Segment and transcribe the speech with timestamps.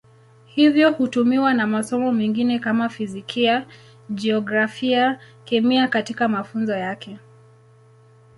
[0.45, 3.67] Hivyo hutumiwa na masomo mengine kama Fizikia,
[4.09, 7.19] Jiografia, Kemia katika mafunzo yake.